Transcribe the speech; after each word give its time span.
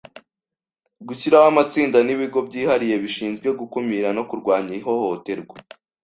gushyiraho 1.07 1.45
amatsinda 1.51 1.97
n’ibigo 2.03 2.39
byihariye 2.47 2.95
bishinzwe 3.03 3.47
gukumira 3.59 4.07
no 4.17 4.23
kurwanya 4.29 4.73
ihohoterwa 4.79 5.55